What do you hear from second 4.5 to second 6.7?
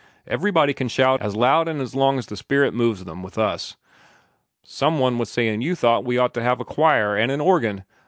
Some one was sayin' you thought we ought to have a